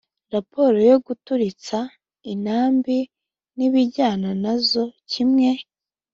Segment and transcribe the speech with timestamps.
[0.33, 1.79] Raporo yo guturitsa
[2.33, 2.97] intambi
[3.55, 5.49] n ibijyana na zo kimwe